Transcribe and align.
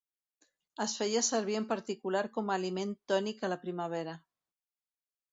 Es 0.85 0.93
feia 0.99 1.21
servir 1.25 1.57
en 1.59 1.67
particular 1.71 2.23
com 2.37 2.49
a 2.49 2.55
aliment 2.61 2.95
tònic 3.13 3.43
a 3.43 3.51
la 3.53 3.59
primavera. 3.67 4.15